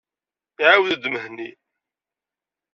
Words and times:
Iɛawed-d 0.61 1.03
Mhenni. 1.09 1.49